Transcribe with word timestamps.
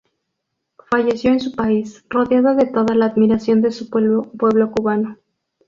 Falleció 0.89 1.31
en 1.31 1.39
su 1.39 1.51
país, 1.55 2.03
rodeado 2.09 2.55
de 2.55 2.65
toda 2.65 2.95
la 2.95 3.05
admiración 3.05 3.61
de 3.61 3.71
su 3.71 3.91
pueblo 3.91 4.31
cubano. 4.71 5.19